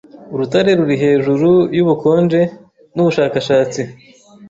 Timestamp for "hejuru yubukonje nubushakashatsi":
1.03-3.81